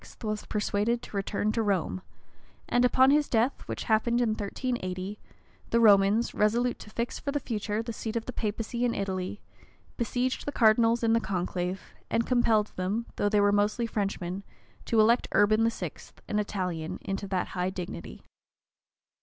[0.23, 2.01] was persuaded to return to Rome;
[2.67, 5.19] and upon his death, which happened in 1380,
[5.69, 9.41] the Romans, resolute to fix, for the future, the seat of the papacy in Italy,
[9.97, 14.41] besieged the cardinals in the conclave, and compelled them, though they were mostly Frenchmen,
[14.85, 15.91] to elect Urban VI.,
[16.27, 18.23] an Italian, into that high dignity.